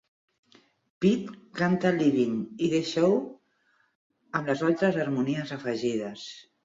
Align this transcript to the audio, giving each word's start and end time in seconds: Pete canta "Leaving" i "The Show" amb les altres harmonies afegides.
Pete 1.05 1.35
canta 1.59 1.91
"Leaving" 1.99 2.33
i 2.67 2.69
"The 2.73 2.81
Show" 2.93 3.13
amb 4.41 4.51
les 4.53 4.65
altres 4.71 4.99
harmonies 5.05 5.53
afegides. 5.59 6.27